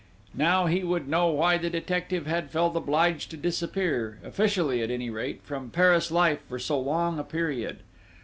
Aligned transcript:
Now 0.33 0.65
he 0.65 0.83
would 0.83 1.07
know 1.07 1.27
why 1.27 1.59
the 1.59 1.69
detective 1.69 2.25
had 2.25 2.49
felt 2.49 2.75
obliged 2.75 3.29
to 3.29 3.37
disappear, 3.37 4.17
officially 4.23 4.81
at 4.81 4.89
any 4.89 5.11
rate, 5.11 5.41
from 5.43 5.69
Paris 5.69 6.09
life 6.09 6.39
for 6.49 6.57
so 6.57 6.79
long 6.79 7.19
a 7.19 7.23
period. 7.23 7.81